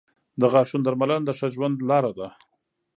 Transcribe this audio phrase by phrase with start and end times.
[0.41, 2.27] •د غاښونو درملنه د ښه ژوند لار ده.